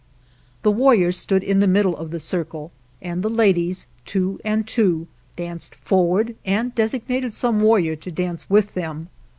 The 0.63 0.71
warriors 0.71 1.15
stood 1.15 1.43
in 1.43 1.59
the 1.59 1.67
middle 1.67 1.95
of 1.95 2.09
the 2.09 2.19
circle 2.19 2.71
and 3.03 3.21
the 3.21 3.29
ladies, 3.29 3.85
two 4.03 4.39
aid 4.43 4.65
two, 4.65 5.05
danced 5.35 5.75
forward 5.75 6.35
and 6.43 6.73
designated 6.73 7.33
some 7.33 7.59
warrior 7.59 7.95
to 7.95 8.11
dance 8.11 8.49
with 8.49 8.73
them. 8.73 9.09